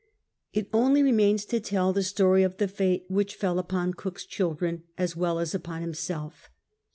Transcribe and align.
It 0.51 0.67
only 0.73 1.03
remains' 1.03 1.45
to 1.45 1.59
tell 1.59 1.93
the 1.93 2.01
story 2.01 2.41
of 2.41 2.57
the 2.57 2.67
fate 2.67 3.05
which 3.07 3.35
fell 3.35 3.59
upon 3.59 3.93
Cook's 3.93 4.25
children 4.25 4.81
as 4.97 5.15
well 5.15 5.37
as 5.37 5.53
upon 5.53 5.81
himself. 5.83 6.49